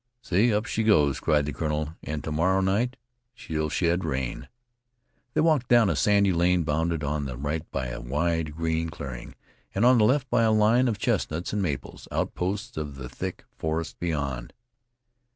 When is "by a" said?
7.69-8.01, 10.31-10.51